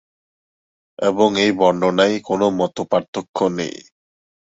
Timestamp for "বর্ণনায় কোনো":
1.51-2.45